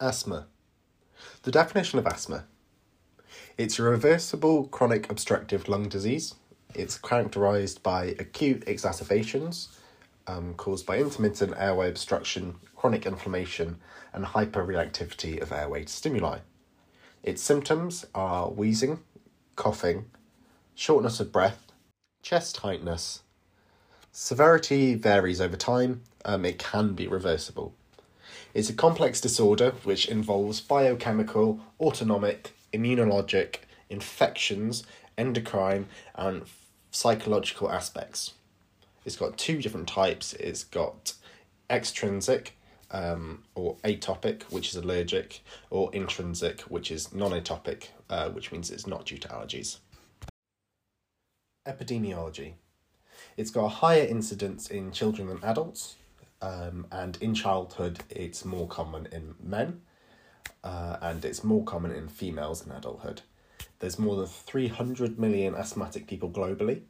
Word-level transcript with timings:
Asthma. 0.00 0.46
The 1.42 1.50
definition 1.50 1.98
of 1.98 2.06
asthma 2.06 2.44
it's 3.58 3.78
a 3.78 3.82
reversible 3.82 4.64
chronic 4.68 5.10
obstructive 5.10 5.68
lung 5.68 5.90
disease. 5.90 6.34
It's 6.74 6.96
characterized 6.96 7.82
by 7.82 8.16
acute 8.18 8.64
exacerbations 8.66 9.68
um, 10.26 10.54
caused 10.54 10.86
by 10.86 10.98
intermittent 10.98 11.54
airway 11.58 11.90
obstruction, 11.90 12.54
chronic 12.74 13.04
inflammation, 13.04 13.78
and 14.14 14.24
hyperreactivity 14.24 15.42
of 15.42 15.52
airway 15.52 15.84
stimuli. 15.84 16.38
Its 17.22 17.42
symptoms 17.42 18.06
are 18.14 18.48
wheezing, 18.48 19.00
coughing, 19.56 20.06
shortness 20.74 21.20
of 21.20 21.30
breath, 21.30 21.72
chest 22.22 22.54
tightness. 22.54 23.22
Severity 24.12 24.94
varies 24.94 25.40
over 25.40 25.56
time, 25.56 26.00
um, 26.24 26.46
it 26.46 26.58
can 26.58 26.94
be 26.94 27.06
reversible. 27.06 27.74
It's 28.52 28.68
a 28.68 28.74
complex 28.74 29.20
disorder 29.20 29.72
which 29.84 30.08
involves 30.08 30.60
biochemical, 30.60 31.60
autonomic, 31.80 32.52
immunologic, 32.72 33.56
infections, 33.88 34.84
endocrine, 35.16 35.86
and 36.14 36.42
psychological 36.90 37.70
aspects. 37.70 38.34
It's 39.04 39.16
got 39.16 39.38
two 39.38 39.62
different 39.62 39.88
types. 39.88 40.32
It's 40.34 40.64
got 40.64 41.14
extrinsic 41.68 42.56
um, 42.90 43.44
or 43.54 43.76
atopic, 43.84 44.42
which 44.44 44.70
is 44.70 44.76
allergic, 44.76 45.42
or 45.70 45.94
intrinsic, 45.94 46.62
which 46.62 46.90
is 46.90 47.14
non 47.14 47.30
atopic, 47.30 47.88
uh, 48.08 48.30
which 48.30 48.50
means 48.50 48.70
it's 48.70 48.86
not 48.86 49.06
due 49.06 49.18
to 49.18 49.28
allergies. 49.28 49.78
Epidemiology. 51.66 52.54
It's 53.36 53.50
got 53.50 53.66
a 53.66 53.68
higher 53.68 54.04
incidence 54.04 54.68
in 54.68 54.92
children 54.92 55.28
than 55.28 55.44
adults, 55.44 55.96
um, 56.42 56.86
and 56.90 57.18
in 57.20 57.34
childhood, 57.34 58.00
it's 58.08 58.44
more 58.44 58.66
common 58.66 59.06
in 59.12 59.34
men, 59.42 59.82
uh, 60.64 60.96
and 61.00 61.24
it's 61.24 61.44
more 61.44 61.64
common 61.64 61.92
in 61.92 62.08
females 62.08 62.64
in 62.64 62.72
adulthood. 62.72 63.22
There's 63.78 63.98
more 63.98 64.16
than 64.16 64.26
300 64.26 65.18
million 65.18 65.54
asthmatic 65.54 66.06
people 66.06 66.30
globally. 66.30 66.82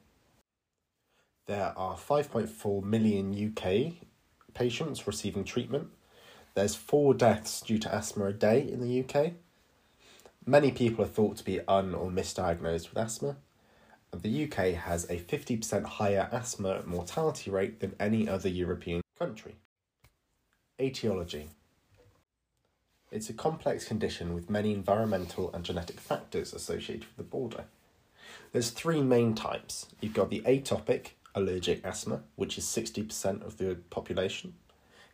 There 1.46 1.72
are 1.76 1.96
5.4 1.96 2.82
million 2.82 3.54
UK 3.56 3.94
patients 4.54 5.06
receiving 5.06 5.44
treatment. 5.44 5.88
There's 6.54 6.74
four 6.74 7.14
deaths 7.14 7.60
due 7.60 7.78
to 7.78 7.94
asthma 7.94 8.26
a 8.26 8.32
day 8.32 8.60
in 8.60 8.80
the 8.80 9.04
UK. 9.04 9.32
Many 10.46 10.72
people 10.72 11.04
are 11.04 11.08
thought 11.08 11.36
to 11.36 11.44
be 11.44 11.60
un 11.66 11.94
or 11.94 12.10
misdiagnosed 12.10 12.88
with 12.90 12.98
asthma. 12.98 13.36
The 14.12 14.44
UK 14.44 14.74
has 14.74 15.04
a 15.04 15.18
50% 15.18 15.84
higher 15.84 16.28
asthma 16.32 16.82
mortality 16.84 17.50
rate 17.50 17.78
than 17.80 17.94
any 18.00 18.28
other 18.28 18.48
European 18.48 19.00
country. 19.20 19.54
Etiology 20.80 21.50
It's 23.12 23.28
a 23.28 23.34
complex 23.34 23.84
condition 23.84 24.32
with 24.32 24.48
many 24.48 24.72
environmental 24.72 25.52
and 25.52 25.62
genetic 25.62 26.00
factors 26.00 26.54
associated 26.54 27.04
with 27.04 27.16
the 27.18 27.22
border. 27.22 27.64
There's 28.52 28.70
three 28.70 29.02
main 29.02 29.34
types. 29.34 29.88
You've 30.00 30.14
got 30.14 30.30
the 30.30 30.40
atopic 30.46 31.08
allergic 31.34 31.84
asthma, 31.84 32.22
which 32.36 32.56
is 32.56 32.64
60% 32.64 33.44
of 33.44 33.58
the 33.58 33.76
population. 33.90 34.54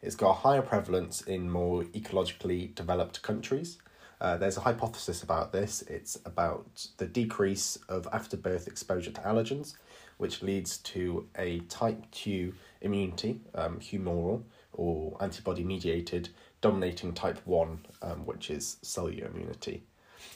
It's 0.01 0.15
got 0.15 0.31
a 0.31 0.35
higher 0.35 0.63
prevalence 0.63 1.23
in 1.23 1.51
more 1.51 1.83
ecologically 1.83 2.73
developed 2.77 3.23
countries. 3.23 3.79
Uh, 4.21 4.37
there's 4.37 4.57
a 4.57 4.61
hypothesis 4.61 5.25
about 5.25 5.51
this. 5.51 5.83
It's 5.83 6.17
about 6.25 6.87
the 6.99 7.07
decrease 7.07 7.77
of 7.89 8.07
afterbirth 8.13 8.69
exposure 8.69 9.11
to 9.11 9.21
allergens, 9.23 9.75
which 10.19 10.43
leads 10.43 10.79
to 10.79 11.29
a 11.37 11.61
type 11.61 12.03
2 12.13 12.53
immunity, 12.81 13.41
um, 13.55 13.79
humoral 13.79 14.43
or 14.73 15.17
antibody 15.21 15.65
mediated, 15.65 16.29
dominating 16.61 17.13
type 17.13 17.41
1, 17.45 17.87
um, 18.03 18.27
which 18.27 18.51
is 18.51 18.77
cellular 18.83 19.29
immunity. 19.29 19.83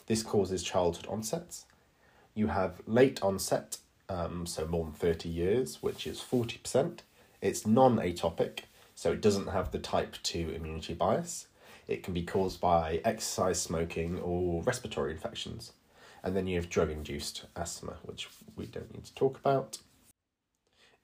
This 0.06 0.22
causes 0.22 0.62
childhood 0.62 1.06
onsets. 1.08 1.66
You 2.34 2.48
have 2.48 2.80
late 2.86 3.20
onset, 3.22 3.78
um, 4.08 4.46
so 4.46 4.66
more 4.66 4.84
than 4.84 4.92
30 4.94 5.28
years, 5.28 5.82
which 5.82 6.06
is 6.06 6.20
40%. 6.20 7.00
It's 7.40 7.66
non 7.66 7.96
atopic, 7.96 8.60
so 8.94 9.12
it 9.12 9.22
doesn't 9.22 9.48
have 9.48 9.70
the 9.70 9.78
type 9.78 10.16
2 10.22 10.50
immunity 10.50 10.94
bias. 10.94 11.46
It 11.88 12.02
can 12.02 12.14
be 12.14 12.22
caused 12.22 12.60
by 12.60 13.00
exercise, 13.04 13.60
smoking, 13.60 14.18
or 14.20 14.62
respiratory 14.62 15.12
infections. 15.12 15.72
And 16.22 16.36
then 16.36 16.46
you 16.46 16.56
have 16.56 16.68
drug 16.68 16.90
induced 16.90 17.46
asthma, 17.56 17.96
which 18.02 18.28
we 18.56 18.66
don't 18.66 18.92
need 18.94 19.04
to 19.04 19.14
talk 19.14 19.38
about. 19.38 19.78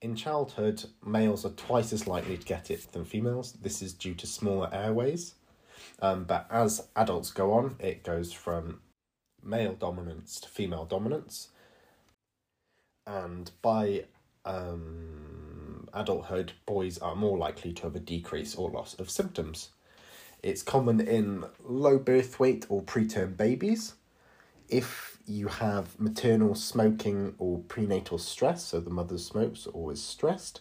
In 0.03 0.15
childhood, 0.15 0.85
males 1.05 1.47
are 1.47 1.51
twice 1.51 1.93
as 1.93 2.07
likely 2.07 2.37
to 2.37 2.47
get 2.47 2.71
it 2.71 2.93
than 2.93 3.05
females. 3.05 3.53
This 3.53 3.81
is 3.81 3.95
due 3.95 4.15
to 4.15 4.27
smaller 4.27 4.69
airways. 4.73 5.35
Um, 6.01 6.25
but 6.25 6.47
as 6.51 6.89
adults 6.97 7.31
go 7.31 7.53
on, 7.53 7.77
it 7.79 8.05
goes 8.05 8.33
from 8.33 8.81
male 9.43 9.75
dominance 9.75 10.41
to 10.41 10.49
female 10.49 10.85
dominance. 10.85 11.49
And 13.07 13.51
by 13.63 14.05
um, 14.45 15.89
adulthood, 15.95 16.53
boys 16.67 16.99
are 16.99 17.15
more 17.15 17.39
likely 17.39 17.73
to 17.73 17.83
have 17.85 17.97
a 17.97 18.01
decrease 18.01 18.55
or 18.55 18.71
loss 18.71 18.95
of 18.95 19.09
symptoms. 19.09 19.71
It's 20.43 20.63
common 20.63 21.01
in 21.01 21.45
low 21.65 21.99
birth 21.99 22.39
weight 22.39 22.67
or 22.69 22.83
preterm 22.83 23.37
babies. 23.37 23.95
If 24.69 25.19
you 25.27 25.49
have 25.49 25.99
maternal 26.01 26.55
smoking 26.55 27.35
or 27.39 27.61
prenatal 27.61 28.19
stress, 28.19 28.65
so 28.65 28.81
the 28.81 28.91
mother 28.91 29.19
smokes 29.19 29.67
or 29.67 29.93
is 29.93 30.03
stressed, 30.03 30.61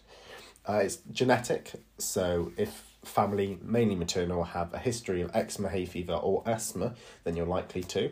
uh, 0.67 0.81
it's 0.83 0.97
genetic. 1.11 1.73
So 1.97 2.51
if 2.57 2.83
family, 3.03 3.59
mainly 3.61 3.95
maternal, 3.95 4.43
have 4.43 4.73
a 4.73 4.79
history 4.79 5.21
of 5.21 5.31
eczema, 5.33 5.69
hay 5.69 5.85
fever, 5.85 6.13
or 6.13 6.43
asthma, 6.45 6.95
then 7.23 7.35
you're 7.35 7.45
likely 7.45 7.83
to. 7.83 8.11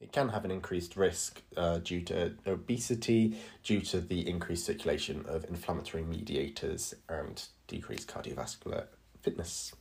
It 0.00 0.10
can 0.10 0.30
have 0.30 0.44
an 0.44 0.50
increased 0.50 0.96
risk 0.96 1.42
uh, 1.56 1.78
due 1.78 2.02
to 2.02 2.34
obesity, 2.46 3.38
due 3.62 3.80
to 3.82 4.00
the 4.00 4.28
increased 4.28 4.66
circulation 4.66 5.24
of 5.28 5.44
inflammatory 5.44 6.02
mediators, 6.02 6.94
and 7.08 7.42
decreased 7.68 8.08
cardiovascular 8.08 8.86
fitness. 9.22 9.72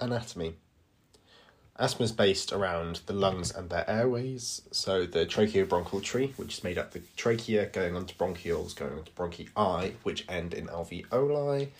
Anatomy. 0.00 0.54
Asthma 1.76 2.04
is 2.04 2.12
based 2.12 2.52
around 2.52 3.00
the 3.06 3.12
lungs 3.12 3.50
and 3.50 3.68
their 3.68 3.88
airways. 3.90 4.62
So 4.70 5.06
the 5.06 5.26
tracheobronchial 5.26 6.02
tree, 6.02 6.32
which 6.36 6.58
is 6.58 6.64
made 6.64 6.78
up 6.78 6.92
the 6.92 7.02
trachea 7.16 7.66
going 7.66 7.96
onto 7.96 8.14
bronchioles, 8.14 8.76
going 8.76 8.92
onto 8.92 9.12
bronchi, 9.12 9.92
which 10.04 10.24
end 10.28 10.54
in 10.54 10.68
alveoli. 10.68 11.70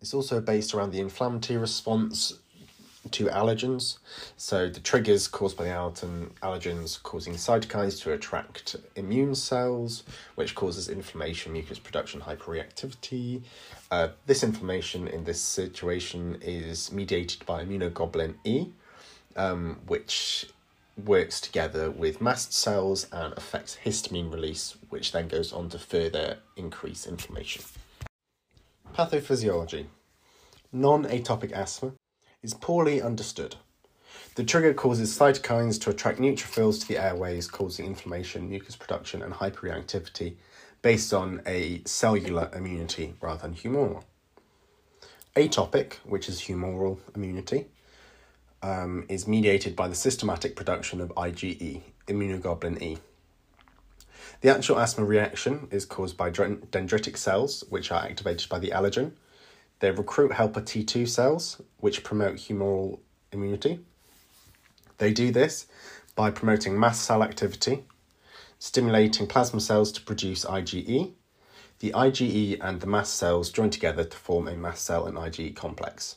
It's 0.00 0.14
also 0.14 0.40
based 0.40 0.74
around 0.74 0.92
the 0.92 1.00
inflammatory 1.00 1.58
response 1.58 2.38
to 3.12 3.26
allergens. 3.26 3.98
So 4.36 4.68
the 4.68 4.80
triggers 4.80 5.28
caused 5.28 5.56
by 5.56 5.64
the 5.64 5.70
allergen, 5.70 6.30
allergens 6.42 7.02
causing 7.02 7.34
cytokines 7.34 8.00
to 8.02 8.12
attract 8.12 8.76
immune 8.96 9.34
cells, 9.34 10.04
which 10.34 10.54
causes 10.54 10.88
inflammation, 10.88 11.52
mucus 11.52 11.78
production, 11.78 12.20
hyperreactivity. 12.20 13.42
Uh, 13.90 14.08
this 14.26 14.42
inflammation 14.42 15.08
in 15.08 15.24
this 15.24 15.40
situation 15.40 16.38
is 16.42 16.92
mediated 16.92 17.44
by 17.46 17.64
immunoglobulin 17.64 18.34
E, 18.44 18.66
um, 19.36 19.80
which 19.86 20.46
works 21.04 21.40
together 21.40 21.90
with 21.90 22.20
mast 22.20 22.52
cells 22.52 23.06
and 23.12 23.32
affects 23.36 23.78
histamine 23.84 24.32
release, 24.32 24.76
which 24.88 25.12
then 25.12 25.28
goes 25.28 25.52
on 25.52 25.68
to 25.68 25.78
further 25.78 26.38
increase 26.56 27.06
inflammation. 27.06 27.62
Pathophysiology. 28.94 29.86
Non 30.72 31.04
atopic 31.04 31.52
asthma 31.52 31.92
is 32.42 32.54
poorly 32.54 33.02
understood. 33.02 33.56
The 34.34 34.44
trigger 34.44 34.72
causes 34.72 35.16
cytokines 35.16 35.80
to 35.82 35.90
attract 35.90 36.20
neutrophils 36.20 36.80
to 36.80 36.88
the 36.88 37.02
airways, 37.02 37.48
causing 37.48 37.86
inflammation, 37.86 38.48
mucus 38.48 38.76
production, 38.76 39.22
and 39.22 39.34
hyperreactivity 39.34 40.36
based 40.80 41.12
on 41.12 41.42
a 41.44 41.82
cellular 41.84 42.50
immunity 42.54 43.14
rather 43.20 43.42
than 43.42 43.54
humoral. 43.54 44.04
Atopic, 45.34 45.94
which 46.04 46.28
is 46.28 46.42
humoral 46.42 46.98
immunity, 47.14 47.66
um, 48.62 49.04
is 49.08 49.26
mediated 49.26 49.74
by 49.74 49.88
the 49.88 49.94
systematic 49.94 50.54
production 50.56 51.00
of 51.00 51.08
IgE, 51.16 51.82
immunoglobulin 52.06 52.80
E. 52.80 52.98
The 54.40 54.50
actual 54.50 54.78
asthma 54.78 55.04
reaction 55.04 55.66
is 55.72 55.84
caused 55.84 56.16
by 56.16 56.30
dendritic 56.30 57.16
cells, 57.16 57.64
which 57.70 57.90
are 57.90 58.04
activated 58.04 58.48
by 58.48 58.60
the 58.60 58.70
allergen, 58.70 59.12
they 59.80 59.90
recruit 59.90 60.32
helper 60.32 60.60
T2 60.60 61.08
cells, 61.08 61.60
which 61.78 62.04
promote 62.04 62.36
humoral 62.36 62.98
immunity. 63.32 63.80
They 64.98 65.12
do 65.12 65.30
this 65.30 65.66
by 66.16 66.30
promoting 66.30 66.78
mast 66.78 67.02
cell 67.02 67.22
activity, 67.22 67.84
stimulating 68.58 69.26
plasma 69.26 69.60
cells 69.60 69.92
to 69.92 70.02
produce 70.02 70.44
IgE. 70.44 71.12
The 71.78 71.92
IgE 71.92 72.58
and 72.60 72.80
the 72.80 72.86
mast 72.88 73.14
cells 73.14 73.50
join 73.50 73.70
together 73.70 74.02
to 74.02 74.16
form 74.16 74.48
a 74.48 74.56
mast 74.56 74.84
cell 74.84 75.06
and 75.06 75.16
IgE 75.16 75.54
complex. 75.54 76.16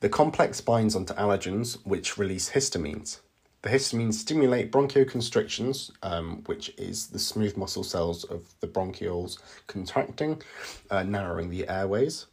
The 0.00 0.08
complex 0.08 0.60
binds 0.60 0.96
onto 0.96 1.14
allergens, 1.14 1.78
which 1.84 2.16
release 2.16 2.50
histamines. 2.50 3.20
The 3.62 3.68
histamines 3.68 4.14
stimulate 4.14 4.72
bronchoconstrictions, 4.72 5.92
um, 6.02 6.42
which 6.46 6.74
is 6.76 7.06
the 7.06 7.18
smooth 7.20 7.56
muscle 7.56 7.84
cells 7.84 8.24
of 8.24 8.52
the 8.58 8.66
bronchioles 8.66 9.38
contracting, 9.68 10.42
uh, 10.90 11.04
narrowing 11.04 11.48
the 11.48 11.68
airways. 11.68 12.26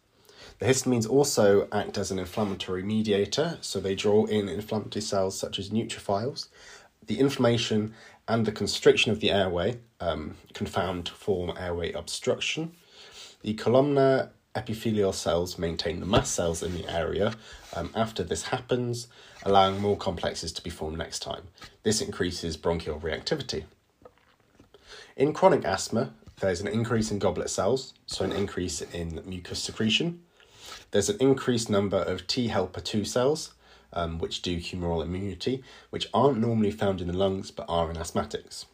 The 0.58 0.66
histamines 0.66 1.08
also 1.08 1.68
act 1.72 2.00
as 2.00 2.10
an 2.10 2.18
inflammatory 2.18 2.82
mediator, 2.82 3.60
so 3.62 3.80
they 3.80 3.94
draw 3.94 4.26
in 4.26 4.50
inflammatory 4.50 5.04
cells 5.04 5.38
such 5.38 5.60
as 5.60 5.70
neutrophils. 5.70 6.48
The 7.06 7.20
inflammation 7.20 7.94
and 8.28 8.46
the 8.46 8.52
constriction 8.52 9.12
of 9.12 9.20
the 9.20 9.30
airway 9.30 9.80
um, 10.00 10.36
confound 10.54 11.10
form 11.10 11.54
airway 11.58 11.92
obstruction. 11.92 12.72
The 13.42 13.54
columnar 13.54 14.32
epithelial 14.56 15.14
cells 15.14 15.58
maintain 15.58 16.00
the 16.00 16.06
mast 16.06 16.34
cells 16.34 16.64
in 16.64 16.74
the 16.74 16.90
area 16.90 17.36
um, 17.76 17.92
after 17.96 18.24
this 18.24 18.44
happens, 18.44 19.08
allowing 19.44 19.80
more 19.80 19.98
complexes 19.98 20.52
to 20.54 20.64
be 20.64 20.70
formed 20.70 20.98
next 20.98 21.20
time. 21.20 21.44
This 21.84 22.02
increases 22.02 22.58
bronchial 22.58 23.00
reactivity. 23.00 23.66
In 25.16 25.34
chronic 25.34 25.66
asthma, 25.66 26.14
there's 26.40 26.62
an 26.62 26.68
increase 26.68 27.12
in 27.12 27.20
goblet 27.20 27.50
cells, 27.50 27.94
so 28.08 28.24
an 28.24 28.32
increase 28.32 28.82
in 28.82 29.22
mucus 29.26 29.62
secretion. 29.62 30.22
There's 30.92 31.10
an 31.10 31.18
increased 31.20 31.70
number 31.70 31.98
of 31.98 32.26
T 32.26 32.48
helper 32.48 32.82
2 32.82 33.06
cells, 33.06 33.54
um, 33.94 34.20
which 34.20 34.42
do 34.42 34.58
humoral 34.58 35.04
immunity, 35.04 35.64
which 35.90 36.08
aren't 36.14 36.40
normally 36.40 36.72
found 36.72 37.02
in 37.02 37.08
the 37.08 37.18
lungs 37.18 37.52
but 37.52 37.66
are 37.68 37.90
in 37.90 37.98
asthmatics. 37.98 38.66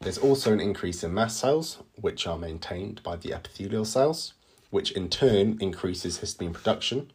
There's 0.00 0.18
also 0.18 0.52
an 0.52 0.60
increase 0.60 1.02
in 1.02 1.14
mast 1.14 1.38
cells, 1.38 1.78
which 1.96 2.26
are 2.26 2.38
maintained 2.38 3.02
by 3.02 3.16
the 3.16 3.32
epithelial 3.32 3.84
cells, 3.84 4.34
which 4.70 4.90
in 4.92 5.08
turn 5.08 5.58
increases 5.60 6.18
histamine 6.18 6.52
production. 6.52 7.10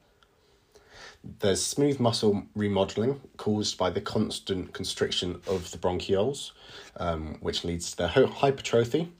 There's 1.40 1.64
smooth 1.64 2.00
muscle 2.00 2.44
remodeling 2.56 3.22
caused 3.38 3.78
by 3.78 3.92
the 3.92 4.02
constant 4.02 4.74
constriction 4.74 5.42
of 5.48 5.72
the 5.72 5.78
bronchioles, 5.78 6.52
um, 6.98 7.38
which 7.42 7.64
leads 7.64 7.92
to 7.92 7.98
their 7.98 8.08
hypertrophy, 8.08 9.12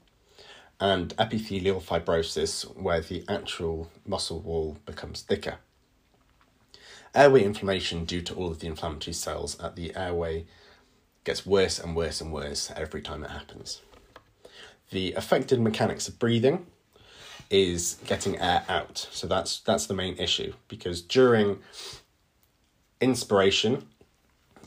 and 0.80 1.14
epithelial 1.18 1.80
fibrosis, 1.80 2.64
where 2.76 3.00
the 3.00 3.24
actual 3.28 3.88
muscle 4.04 4.40
wall 4.40 4.78
becomes 4.84 5.22
thicker. 5.22 5.58
Airway 7.14 7.44
inflammation, 7.44 8.04
due 8.04 8.22
to 8.22 8.34
all 8.34 8.48
of 8.48 8.58
the 8.58 8.66
inflammatory 8.66 9.14
cells 9.14 9.60
at 9.60 9.76
the 9.76 9.94
airway, 9.94 10.46
gets 11.24 11.46
worse 11.46 11.78
and 11.78 11.94
worse 11.94 12.20
and 12.20 12.32
worse 12.32 12.72
every 12.74 13.02
time 13.02 13.22
it 13.22 13.30
happens. 13.30 13.80
The 14.90 15.12
affected 15.12 15.60
mechanics 15.60 16.08
of 16.08 16.18
breathing 16.18 16.66
is 17.52 17.98
getting 18.06 18.38
air 18.40 18.64
out. 18.68 19.06
So 19.12 19.28
that's 19.28 19.60
that's 19.60 19.86
the 19.86 19.94
main 19.94 20.16
issue 20.16 20.54
because 20.66 21.02
during 21.02 21.58
inspiration, 23.00 23.86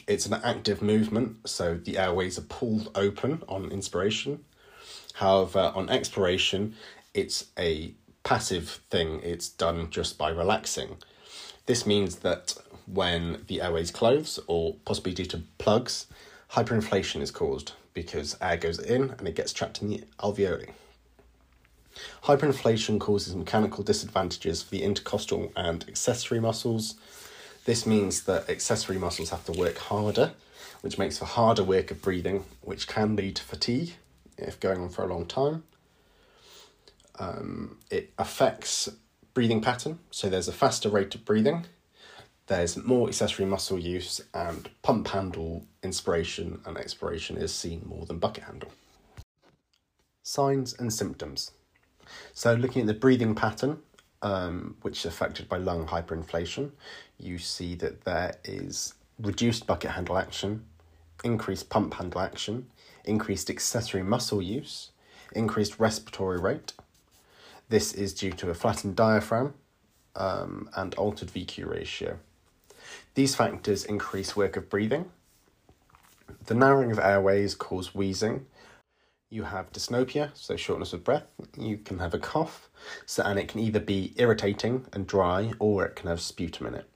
it's 0.08 0.28
an 0.28 0.36
active 0.36 0.82
movement, 0.82 1.50
so 1.50 1.76
the 1.76 1.98
airways 1.98 2.38
are 2.38 2.44
pulled 2.44 2.92
open 2.96 3.42
on 3.50 3.72
inspiration. 3.72 4.46
However, 5.16 5.72
on 5.74 5.90
expiration, 5.90 6.76
it's 7.14 7.46
a 7.58 7.94
passive 8.24 8.82
thing, 8.90 9.22
it's 9.24 9.50
done 9.50 9.90
just 9.90 10.18
by 10.18 10.30
relaxing. 10.30 10.98
This 11.66 11.86
means 11.86 12.18
that 12.18 12.56
when 12.86 13.44
the 13.48 13.62
airways 13.62 13.90
close, 13.90 14.40
or 14.46 14.76
possibly 14.86 15.14
due 15.14 15.26
to 15.26 15.42
plugs, 15.58 16.06
hyperinflation 16.52 17.22
is 17.22 17.32
caused 17.32 17.72
because 17.94 18.38
air 18.42 18.58
goes 18.58 18.78
in 18.78 19.12
and 19.18 19.28
it 19.28 19.36
gets 19.36 19.54
trapped 19.54 19.82
in 19.82 19.90
the 19.90 20.04
alveoli. 20.20 20.72
Hyperinflation 22.24 23.00
causes 23.00 23.36
mechanical 23.36 23.84
disadvantages 23.84 24.64
for 24.64 24.72
the 24.72 24.84
intercostal 24.84 25.52
and 25.56 25.86
accessory 25.88 26.40
muscles. 26.40 26.96
This 27.66 27.86
means 27.86 28.24
that 28.24 28.50
accessory 28.50 28.98
muscles 28.98 29.30
have 29.30 29.46
to 29.46 29.52
work 29.52 29.78
harder, 29.78 30.34
which 30.82 30.98
makes 30.98 31.18
for 31.18 31.26
harder 31.26 31.64
work 31.64 31.92
of 31.92 32.02
breathing, 32.02 32.46
which 32.62 32.88
can 32.88 33.16
lead 33.16 33.36
to 33.38 33.44
fatigue 33.44 33.94
if 34.38 34.60
going 34.60 34.82
on 34.82 34.90
for 34.90 35.04
a 35.04 35.08
long 35.08 35.26
time. 35.26 35.64
Um, 37.18 37.78
it 37.90 38.14
affects 38.18 38.90
breathing 39.34 39.62
pattern, 39.62 40.00
so 40.12 40.30
there's 40.30 40.48
a 40.48 40.54
faster 40.54 40.90
rate 40.90 41.16
of 41.16 41.26
breathing, 41.26 41.66
there's 42.48 42.78
more 42.78 43.08
accessory 43.08 43.46
muscle 43.46 43.80
use, 43.80 44.22
and 44.34 44.70
pump 44.84 45.08
handle 45.08 45.66
inspiration 45.82 46.62
and 46.66 46.78
expiration 46.78 47.38
is 47.38 47.54
seen 47.54 47.82
more 47.86 48.06
than 48.06 48.20
bucket 48.20 48.44
handle. 48.44 48.72
Signs 50.22 50.74
and 50.74 50.94
symptoms. 50.94 51.52
So, 52.34 52.54
looking 52.54 52.82
at 52.82 52.88
the 52.88 52.94
breathing 52.94 53.36
pattern, 53.36 53.80
um, 54.22 54.76
which 54.82 55.00
is 55.00 55.06
affected 55.06 55.48
by 55.50 55.58
lung 55.58 55.88
hyperinflation, 55.88 56.72
you 57.18 57.38
see 57.38 57.76
that 57.76 58.06
there 58.06 58.38
is 58.44 58.94
reduced 59.20 59.68
bucket 59.68 59.92
handle 59.92 60.18
action, 60.18 60.66
increased 61.24 61.70
pump 61.70 61.96
handle 61.96 62.22
action, 62.22 62.68
increased 63.06 63.50
accessory 63.50 64.04
muscle 64.04 64.42
use, 64.42 64.92
increased 65.34 65.80
respiratory 65.80 66.40
rate. 66.40 66.74
This 67.70 67.94
is 67.94 68.14
due 68.14 68.32
to 68.34 68.50
a 68.50 68.54
flattened 68.54 68.96
diaphragm 68.96 69.54
um, 70.16 70.70
and 70.76 70.94
altered 70.96 71.30
VQ 71.30 71.70
ratio. 71.70 72.20
These 73.16 73.36
factors 73.36 73.86
increase 73.86 74.36
work 74.36 74.58
of 74.58 74.70
breathing. 74.70 75.06
The 76.46 76.54
narrowing 76.54 76.92
of 76.92 77.00
airways 77.00 77.56
cause 77.56 77.96
wheezing. 77.96 78.46
You 79.36 79.44
have 79.44 79.74
dyspnoea, 79.74 80.32
so 80.34 80.56
shortness 80.56 80.94
of 80.94 81.04
breath. 81.04 81.26
You 81.58 81.78
can 81.78 82.00
have 82.00 82.14
a 82.14 82.20
cough, 82.20 82.70
so 83.06 83.22
and 83.24 83.38
it 83.38 83.50
can 83.50 83.60
either 83.60 83.82
be 83.82 84.14
irritating 84.16 84.86
and 84.94 85.06
dry, 85.06 85.52
or 85.60 85.86
it 85.86 85.98
can 85.98 86.08
have 86.08 86.22
sputum 86.22 86.68
in 86.68 86.76
it. 86.76 86.90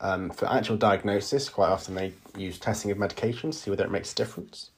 Um, 0.00 0.30
for 0.30 0.50
actual 0.50 0.76
diagnosis, 0.76 1.48
quite 1.48 1.68
often 1.68 1.94
they 1.94 2.14
use 2.36 2.58
testing 2.58 2.90
of 2.90 2.98
medications, 2.98 3.54
see 3.54 3.70
whether 3.70 3.84
it 3.84 3.90
makes 3.92 4.12
a 4.12 4.16
difference 4.16 4.70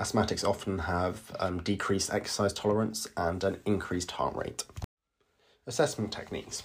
asthmatics 0.00 0.42
often 0.42 0.78
have 0.78 1.30
um, 1.38 1.62
decreased 1.62 2.12
exercise 2.12 2.54
tolerance 2.54 3.06
and 3.16 3.44
an 3.44 3.58
increased 3.66 4.12
heart 4.12 4.34
rate. 4.34 4.64
Assessment 5.66 6.10
techniques. 6.10 6.62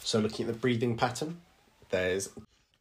So, 0.00 0.20
looking 0.20 0.46
at 0.46 0.52
the 0.52 0.58
breathing 0.58 0.96
pattern, 0.96 1.40
there's 1.88 2.28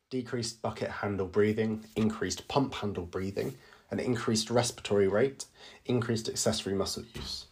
decreased 0.10 0.62
bucket 0.62 0.92
handle 0.92 1.26
breathing, 1.26 1.86
increased 1.96 2.48
pump 2.48 2.74
handle 2.76 3.06
breathing, 3.06 3.56
an 3.92 4.00
increased 4.00 4.50
respiratory 4.50 5.08
rate, 5.08 5.46
increased 5.86 6.30
accessory 6.30 6.74
muscle 6.74 7.04
use. 7.14 7.46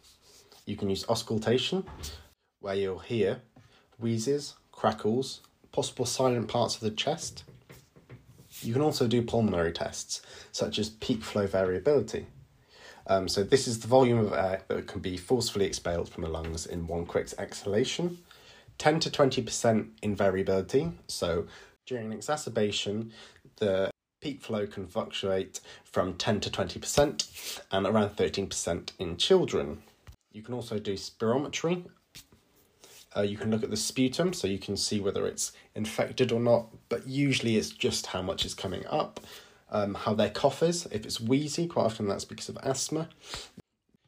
You 0.65 0.75
can 0.75 0.89
use 0.89 1.05
auscultation, 1.07 1.85
where 2.59 2.75
you'll 2.75 2.99
hear 2.99 3.41
wheezes, 3.99 4.55
crackles, 4.71 5.41
possible 5.71 6.05
silent 6.05 6.47
parts 6.47 6.75
of 6.75 6.81
the 6.81 6.91
chest, 6.91 7.43
you 8.61 8.73
can 8.73 8.81
also 8.81 9.07
do 9.07 9.21
pulmonary 9.21 9.71
tests, 9.71 10.21
such 10.51 10.79
as 10.79 10.89
peak 10.89 11.23
flow 11.23 11.47
variability. 11.47 12.27
Um, 13.07 13.27
so, 13.27 13.43
this 13.43 13.67
is 13.67 13.81
the 13.81 13.87
volume 13.87 14.19
of 14.19 14.33
air 14.33 14.63
that 14.67 14.87
can 14.87 15.01
be 15.01 15.17
forcefully 15.17 15.65
expelled 15.65 16.09
from 16.09 16.23
the 16.23 16.29
lungs 16.29 16.65
in 16.65 16.87
one 16.87 17.05
quick 17.05 17.31
exhalation. 17.37 18.19
10 18.77 18.99
to 19.01 19.09
20% 19.09 19.89
in 20.01 20.15
variability. 20.15 20.91
So, 21.07 21.45
during 21.85 22.07
an 22.07 22.13
exacerbation, 22.13 23.11
the 23.57 23.91
peak 24.25 24.41
flow 24.41 24.65
can 24.65 24.87
fluctuate 24.87 25.59
from 25.83 26.15
10 26.15 26.39
to 26.39 26.49
20% 26.49 27.61
and 27.71 27.85
around 27.85 28.09
13% 28.15 28.89
in 28.97 29.17
children. 29.17 29.83
You 30.31 30.41
can 30.41 30.55
also 30.55 30.79
do 30.79 30.95
spirometry, 30.95 31.83
uh, 33.15 33.21
you 33.21 33.37
can 33.37 33.51
look 33.51 33.61
at 33.61 33.69
the 33.69 33.77
sputum, 33.77 34.33
so 34.33 34.47
you 34.47 34.57
can 34.57 34.77
see 34.77 34.99
whether 34.99 35.27
it's 35.27 35.51
infected 35.75 36.31
or 36.31 36.39
not, 36.39 36.69
but 36.89 37.07
usually 37.07 37.55
it's 37.55 37.69
just 37.69 38.07
how 38.07 38.23
much 38.23 38.45
is 38.45 38.55
coming 38.55 38.83
up. 38.87 39.19
Um, 39.69 39.93
how 39.93 40.15
their 40.15 40.31
cough 40.31 40.63
is. 40.63 40.87
If 40.87 41.05
it's 41.05 41.21
wheezy, 41.21 41.67
quite 41.67 41.83
often 41.83 42.07
that's 42.07 42.25
because 42.25 42.49
of 42.49 42.57
asthma. 42.63 43.09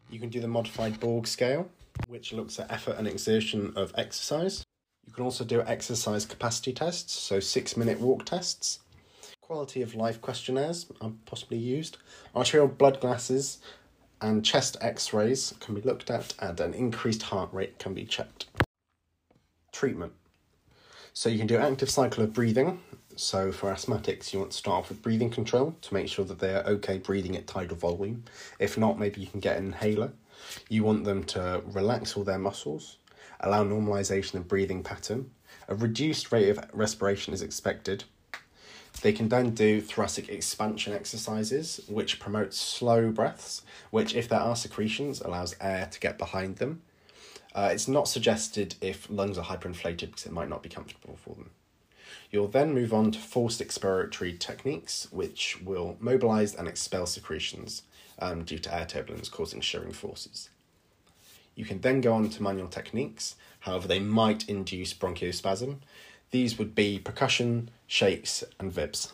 You 0.10 0.20
can 0.20 0.30
do 0.30 0.40
the 0.40 0.48
modified 0.48 1.00
Borg 1.00 1.28
scale, 1.28 1.70
which 2.08 2.34
looks 2.34 2.60
at 2.60 2.72
effort 2.72 2.96
and 2.98 3.08
exertion 3.08 3.72
of 3.76 3.94
exercise. 3.96 4.66
You 5.06 5.14
can 5.14 5.24
also 5.24 5.46
do 5.46 5.62
exercise 5.62 6.26
capacity 6.26 6.74
tests, 6.74 7.14
so 7.14 7.40
six 7.40 7.78
minute 7.78 8.00
walk 8.00 8.26
tests. 8.26 8.80
Quality 9.48 9.82
of 9.82 9.96
life 9.96 10.22
questionnaires 10.22 10.88
are 11.00 11.14
possibly 11.26 11.58
used. 11.58 11.96
Arterial 12.36 12.68
blood 12.68 13.00
gases 13.00 13.60
and 14.20 14.44
chest 14.44 14.76
x 14.82 15.14
rays 15.14 15.54
can 15.62 15.74
be 15.74 15.80
looked 15.80 16.10
at, 16.10 16.34
and 16.40 16.60
an 16.60 16.74
increased 16.74 17.22
heart 17.24 17.48
rate 17.54 17.80
can 17.80 17.94
be 17.94 18.04
checked 18.04 18.48
treatment. 19.72 20.12
So 21.14 21.30
you 21.30 21.38
can 21.38 21.48
do 21.48 21.56
active 21.56 21.90
cycle 21.90 22.26
of 22.26 22.34
breathing. 22.34 22.82
So 23.16 23.54
for 23.54 23.72
asthmatics, 23.72 24.34
you 24.34 24.40
want 24.40 24.52
to 24.52 24.58
start 24.58 24.80
off 24.80 24.90
with 24.90 25.02
breathing 25.02 25.30
control 25.30 25.78
to 25.82 25.94
make 25.94 26.10
sure 26.10 26.26
that 26.26 26.40
they 26.40 26.54
are 26.54 26.66
okay 26.66 26.98
breathing 26.98 27.38
at 27.38 27.48
tidal 27.48 27.78
volume. 27.78 28.26
If 28.60 28.78
not, 28.78 29.00
maybe 29.00 29.22
you 29.22 29.28
can 29.28 29.40
get 29.40 29.56
an 29.56 29.68
inhaler. 29.68 30.12
You 30.68 30.84
want 30.84 31.06
them 31.06 31.24
to 31.24 31.62
relax 31.68 32.18
all 32.18 32.26
their 32.26 32.38
muscles, 32.38 32.98
allow 33.40 33.64
normalization 33.64 34.34
of 34.34 34.50
breathing 34.50 34.84
pattern. 34.84 35.32
A 35.70 35.76
reduced 35.76 36.34
rate 36.34 36.50
of 36.50 36.60
respiration 36.74 37.34
is 37.34 37.42
expected. 37.42 38.04
They 39.02 39.14
can 39.14 39.30
then 39.30 39.52
do 39.52 39.80
thoracic 39.80 40.30
expansion 40.30 40.94
exercises, 40.94 41.82
which 41.88 42.20
promotes 42.20 42.58
slow 42.58 43.12
breaths, 43.12 43.62
which, 43.92 44.16
if 44.16 44.28
there 44.28 44.40
are 44.40 44.56
secretions, 44.56 45.22
allows 45.22 45.56
air 45.62 45.88
to 45.92 46.00
get 46.00 46.18
behind 46.18 46.58
them 46.58 46.82
uh, 47.58 47.70
it's 47.72 47.88
not 47.88 48.08
suggested 48.08 48.76
if 48.82 49.10
lungs 49.10 49.36
are 49.36 49.46
hyperinflated 49.46 50.00
because 50.12 50.28
it 50.28 50.32
might 50.32 50.48
not 50.48 50.62
be 50.62 50.70
comfortable 50.70 51.18
for 51.18 51.34
them. 51.34 51.50
You'll 52.30 52.48
then 52.48 52.72
move 52.72 52.94
on 52.94 53.12
to 53.12 53.20
forced 53.20 53.62
expiratory 53.62 54.38
techniques, 54.38 55.08
which 55.12 55.60
will 55.62 55.98
mobilize 56.00 56.54
and 56.54 56.68
expel 56.68 57.08
secretions 57.08 57.82
um, 58.20 58.44
due 58.44 58.60
to 58.60 58.74
air 58.74 58.86
turbulence 58.86 59.28
causing 59.28 59.62
shearing 59.62 59.92
forces. 59.92 60.50
You 61.56 61.66
can 61.66 61.82
then 61.82 62.00
go 62.00 62.14
on 62.14 62.30
to 62.30 62.44
manual 62.44 62.68
techniques. 62.68 63.36
However, 63.62 63.88
they 63.88 64.00
might 64.00 64.48
induce 64.48 64.94
bronchospasm. 64.94 65.78
These 66.32 66.58
would 66.58 66.76
be 66.76 67.00
percussion, 67.00 67.70
shakes, 67.88 68.44
and 68.60 68.72
vibs. 68.72 69.12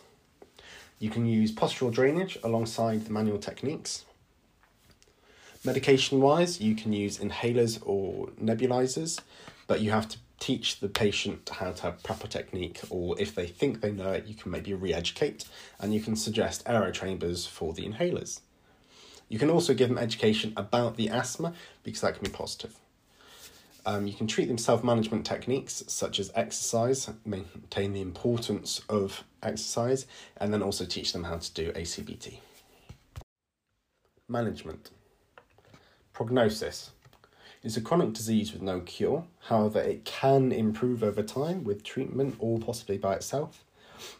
You 0.98 1.10
can 1.10 1.26
use 1.26 1.52
postural 1.52 1.92
drainage 1.92 2.38
alongside 2.42 3.04
the 3.04 3.12
manual 3.12 3.38
techniques. 3.38 4.04
Medication 5.64 6.20
wise, 6.20 6.60
you 6.60 6.74
can 6.74 6.92
use 6.92 7.18
inhalers 7.18 7.80
or 7.84 8.28
nebulizers, 8.42 9.20
but 9.66 9.80
you 9.80 9.90
have 9.90 10.08
to 10.08 10.18
teach 10.40 10.80
the 10.80 10.88
patient 10.88 11.48
how 11.48 11.72
to 11.72 11.82
have 11.84 12.02
proper 12.02 12.26
technique, 12.26 12.80
or 12.90 13.18
if 13.18 13.34
they 13.34 13.46
think 13.46 13.80
they 13.80 13.92
know 13.92 14.12
it, 14.12 14.26
you 14.26 14.34
can 14.34 14.50
maybe 14.50 14.74
re 14.74 14.92
educate 14.92 15.46
and 15.80 15.94
you 15.94 16.00
can 16.00 16.16
suggest 16.16 16.64
AeroChambers 16.66 17.48
for 17.48 17.72
the 17.72 17.86
inhalers. 17.86 18.40
You 19.28 19.38
can 19.38 19.48
also 19.48 19.72
give 19.72 19.88
them 19.88 19.98
education 19.98 20.52
about 20.56 20.96
the 20.96 21.08
asthma 21.08 21.54
because 21.82 22.02
that 22.02 22.14
can 22.14 22.24
be 22.24 22.30
positive. 22.30 22.78
Um, 23.86 24.06
you 24.06 24.14
can 24.14 24.26
treat 24.26 24.48
them 24.48 24.58
self 24.58 24.82
management 24.82 25.26
techniques 25.26 25.84
such 25.86 26.18
as 26.18 26.32
exercise, 26.34 27.10
maintain 27.24 27.92
the 27.92 28.00
importance 28.00 28.80
of 28.88 29.24
exercise, 29.42 30.06
and 30.38 30.52
then 30.52 30.62
also 30.62 30.84
teach 30.84 31.12
them 31.12 31.24
how 31.24 31.36
to 31.36 31.52
do 31.52 31.72
ACBT. 31.72 32.38
Management. 34.28 34.90
Prognosis 36.14 36.90
is 37.62 37.76
a 37.76 37.80
chronic 37.80 38.12
disease 38.12 38.52
with 38.52 38.62
no 38.62 38.80
cure. 38.80 39.24
However, 39.48 39.80
it 39.80 40.04
can 40.04 40.52
improve 40.52 41.02
over 41.02 41.22
time 41.22 41.64
with 41.64 41.82
treatment 41.82 42.36
or 42.38 42.58
possibly 42.58 42.96
by 42.96 43.14
itself. 43.14 43.64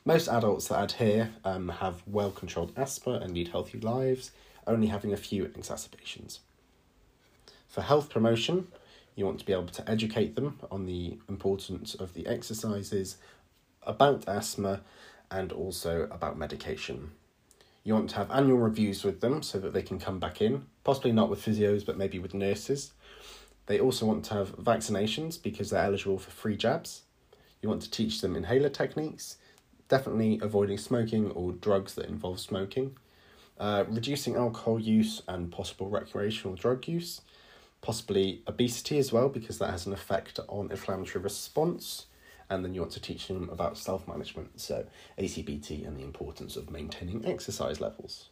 Most 0.05 0.29
adults 0.29 0.69
that 0.69 0.83
adhere 0.83 1.31
um, 1.45 1.69
have 1.69 2.03
well 2.07 2.31
controlled 2.31 2.73
asthma 2.77 3.15
and 3.15 3.35
lead 3.35 3.49
healthy 3.49 3.81
lives, 3.81 4.31
only 4.67 4.89
having 4.89 5.13
a 5.13 5.17
few 5.17 5.45
exacerbations. 5.45 6.41
For 7.69 7.83
health 7.83 8.09
promotion, 8.09 8.69
you 9.15 9.25
want 9.25 9.39
to 9.39 9.47
be 9.47 9.53
able 9.53 9.67
to 9.67 9.91
educate 9.91 10.35
them 10.35 10.59
on 10.71 10.87
the 10.87 11.19
importance 11.29 11.95
of 11.95 12.15
the 12.15 12.27
exercises, 12.27 13.17
about 13.83 14.29
asthma, 14.29 14.81
and 15.31 15.53
also 15.53 16.03
about 16.11 16.39
medication. 16.39 17.13
You 17.85 17.95
want 17.95 18.11
to 18.11 18.17
have 18.17 18.31
annual 18.31 18.59
reviews 18.59 19.05
with 19.05 19.21
them 19.21 19.43
so 19.43 19.59
that 19.59 19.73
they 19.73 19.83
can 19.83 19.99
come 19.99 20.19
back 20.19 20.41
in, 20.41 20.65
possibly 20.85 21.13
not 21.13 21.29
with 21.29 21.45
physios, 21.45 21.85
but 21.85 21.99
maybe 21.99 22.19
with 22.19 22.35
nurses. 22.35 22.93
They 23.67 23.79
also 23.79 24.07
want 24.07 24.25
to 24.27 24.35
have 24.35 24.57
vaccinations 24.57 25.41
because 25.43 25.71
they're 25.71 25.85
eligible 25.85 26.19
for 26.19 26.31
free 26.31 26.57
jabs. 26.57 27.03
You 27.63 27.69
want 27.69 27.83
to 27.83 27.91
teach 27.91 28.21
them 28.21 28.37
inhaler 28.37 28.69
techniques, 28.69 29.37
definitely 29.89 30.39
avoiding 30.43 30.79
smoking 30.79 31.31
or 31.31 31.53
drugs 31.53 31.95
that 31.95 32.07
involve 32.07 32.41
smoking, 32.41 32.97
uh, 33.59 33.85
reducing 33.89 34.35
alcohol 34.35 34.79
use 34.79 35.23
and 35.29 35.53
possible 35.53 35.89
recreational 35.89 36.57
drug 36.57 36.87
use, 36.89 37.21
possibly 37.85 38.43
obesity 38.49 38.97
as 38.99 39.13
well, 39.13 39.29
because 39.29 39.59
that 39.59 39.71
has 39.71 39.85
an 39.85 39.93
effect 39.93 40.41
on 40.49 40.71
inflammatory 40.71 41.23
response 41.23 42.07
and 42.49 42.65
then 42.65 42.75
you 42.75 42.81
want 42.81 42.93
to 42.93 43.01
teach 43.01 43.29
them 43.29 43.49
about 43.51 43.77
self 43.77 44.09
management, 44.09 44.59
so 44.61 44.87
ACBT 45.19 45.87
and 45.87 45.97
the 45.97 46.03
importance 46.03 46.57
of 46.57 46.71
maintaining 46.71 47.27
exercise 47.27 47.81
levels. 47.81 48.31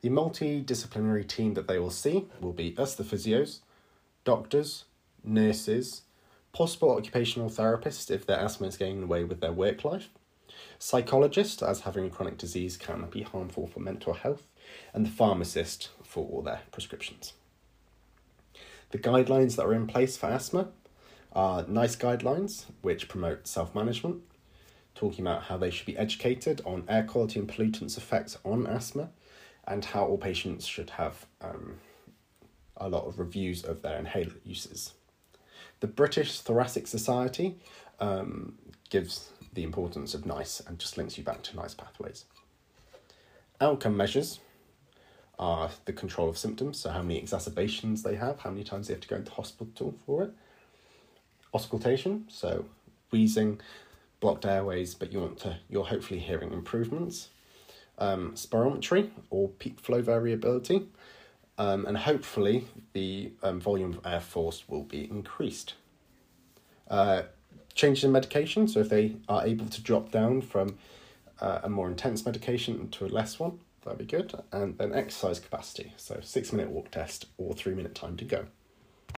The 0.00 0.10
multidisciplinary 0.10 1.26
team 1.26 1.54
that 1.54 1.66
they 1.66 1.78
will 1.78 1.90
see 1.90 2.26
will 2.40 2.52
be 2.52 2.76
us, 2.78 2.94
the 2.94 3.02
physios, 3.02 3.58
doctors, 4.24 4.84
nurses, 5.24 6.02
possible 6.52 6.96
occupational 6.96 7.50
therapists 7.50 8.10
if 8.10 8.24
their 8.24 8.38
asthma 8.38 8.68
is 8.68 8.76
getting 8.76 8.96
in 8.96 9.00
the 9.02 9.06
way 9.08 9.24
with 9.24 9.40
their 9.40 9.52
work 9.52 9.84
life, 9.84 10.10
psychologists, 10.78 11.62
as 11.62 11.80
having 11.80 12.06
a 12.06 12.10
chronic 12.10 12.38
disease 12.38 12.76
can 12.76 13.04
be 13.10 13.22
harmful 13.22 13.66
for 13.66 13.80
mental 13.80 14.14
health, 14.14 14.44
and 14.94 15.04
the 15.04 15.10
pharmacist 15.10 15.90
for 16.04 16.26
all 16.28 16.42
their 16.42 16.60
prescriptions. 16.70 17.32
The 18.90 18.98
guidelines 18.98 19.56
that 19.56 19.66
are 19.66 19.74
in 19.74 19.86
place 19.86 20.16
for 20.16 20.26
asthma 20.26 20.68
are 21.32 21.64
NICE 21.66 21.96
guidelines, 21.96 22.64
which 22.80 23.08
promote 23.08 23.46
self 23.46 23.74
management, 23.74 24.22
talking 24.94 25.26
about 25.26 25.44
how 25.44 25.58
they 25.58 25.70
should 25.70 25.86
be 25.86 25.96
educated 25.98 26.62
on 26.64 26.84
air 26.88 27.04
quality 27.04 27.38
and 27.38 27.48
pollutants 27.48 27.98
effects 27.98 28.38
on 28.44 28.66
asthma, 28.66 29.10
and 29.66 29.84
how 29.84 30.06
all 30.06 30.16
patients 30.16 30.66
should 30.66 30.90
have 30.90 31.26
um, 31.42 31.76
a 32.78 32.88
lot 32.88 33.06
of 33.06 33.18
reviews 33.18 33.62
of 33.62 33.82
their 33.82 33.98
inhaler 33.98 34.32
uses. 34.44 34.94
The 35.80 35.86
British 35.86 36.40
Thoracic 36.40 36.86
Society 36.86 37.56
um, 38.00 38.58
gives 38.88 39.30
the 39.52 39.62
importance 39.64 40.14
of 40.14 40.24
NICE 40.24 40.62
and 40.66 40.78
just 40.78 40.96
links 40.96 41.18
you 41.18 41.24
back 41.24 41.42
to 41.42 41.56
NICE 41.56 41.74
pathways. 41.74 42.24
Outcome 43.60 43.96
measures 43.96 44.40
are 45.38 45.70
the 45.84 45.92
control 45.92 46.28
of 46.28 46.36
symptoms, 46.36 46.78
so 46.78 46.90
how 46.90 47.02
many 47.02 47.18
exacerbations 47.18 48.02
they 48.02 48.16
have, 48.16 48.40
how 48.40 48.50
many 48.50 48.64
times 48.64 48.88
they 48.88 48.94
have 48.94 49.00
to 49.00 49.08
go 49.08 49.16
into 49.16 49.30
hospital 49.32 49.94
for 50.04 50.24
it 50.24 50.32
auscultation, 51.54 52.24
so 52.28 52.64
wheezing, 53.10 53.60
blocked 54.20 54.44
airways, 54.44 54.94
but 54.94 55.12
you 55.12 55.20
want 55.20 55.38
to 55.38 55.56
you're 55.68 55.84
hopefully 55.84 56.20
hearing 56.20 56.52
improvements. 56.52 57.28
Um, 57.98 58.32
spirometry 58.34 59.10
or 59.28 59.48
peak 59.48 59.80
flow 59.80 60.02
variability, 60.02 60.86
um, 61.58 61.84
and 61.84 61.98
hopefully 61.98 62.66
the 62.92 63.32
um, 63.42 63.60
volume 63.60 63.94
of 63.94 64.06
air 64.06 64.20
forced 64.20 64.68
will 64.68 64.84
be 64.84 65.10
increased. 65.10 65.74
Uh, 66.88 67.22
changes 67.74 68.04
in 68.04 68.12
medication, 68.12 68.68
so 68.68 68.80
if 68.80 68.88
they 68.88 69.16
are 69.28 69.44
able 69.44 69.66
to 69.66 69.82
drop 69.82 70.12
down 70.12 70.42
from 70.42 70.78
uh, 71.40 71.60
a 71.64 71.68
more 71.68 71.88
intense 71.88 72.24
medication 72.24 72.88
to 72.90 73.04
a 73.04 73.08
less 73.08 73.40
one, 73.40 73.58
that'd 73.84 73.98
be 73.98 74.04
good. 74.04 74.34
And 74.52 74.76
then 74.78 74.94
exercise 74.94 75.40
capacity, 75.40 75.92
so 75.96 76.20
six 76.22 76.52
minute 76.52 76.70
walk 76.70 76.90
test 76.90 77.26
or 77.36 77.54
three 77.54 77.74
minute 77.74 77.94
time 77.94 78.16
to 78.16 78.24
go. 78.24 78.46